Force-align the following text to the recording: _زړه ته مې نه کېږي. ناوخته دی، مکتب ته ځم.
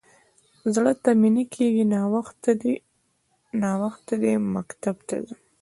_زړه 0.73 0.93
ته 1.03 1.09
مې 1.19 1.29
نه 1.35 1.43
کېږي. 1.53 1.83
ناوخته 3.61 4.13
دی، 4.21 4.33
مکتب 4.55 4.95
ته 5.07 5.15
ځم. 5.27 5.39